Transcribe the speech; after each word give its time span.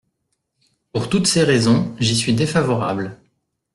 Pour 0.93 1.09
toutes 1.09 1.27
ces 1.27 1.43
raisons, 1.43 1.93
j’y 1.99 2.15
suis 2.15 2.33
défavorable. 2.33 3.19